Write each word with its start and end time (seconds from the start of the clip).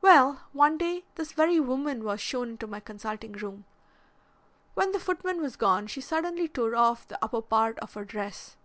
Well, 0.00 0.40
one 0.54 0.78
day 0.78 1.04
this 1.16 1.32
very 1.32 1.60
woman 1.60 2.02
was 2.02 2.18
shown 2.18 2.48
into 2.48 2.66
my 2.66 2.80
consulting 2.80 3.32
room. 3.32 3.66
When 4.72 4.92
the 4.92 4.98
footman 4.98 5.42
was 5.42 5.56
gone 5.56 5.86
she 5.86 6.00
suddenly 6.00 6.48
tore 6.48 6.74
off 6.74 7.06
the 7.06 7.22
upper 7.22 7.42
part 7.42 7.78
of 7.80 7.92
her 7.92 8.06
dress. 8.06 8.56